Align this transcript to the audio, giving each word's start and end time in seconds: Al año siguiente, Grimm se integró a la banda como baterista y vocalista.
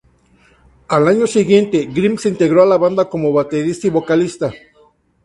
Al 0.87 1.07
año 1.07 1.27
siguiente, 1.27 1.85
Grimm 1.93 2.17
se 2.17 2.29
integró 2.29 2.63
a 2.63 2.65
la 2.65 2.77
banda 2.79 3.07
como 3.07 3.31
baterista 3.31 3.85
y 3.85 3.91
vocalista. 3.91 4.51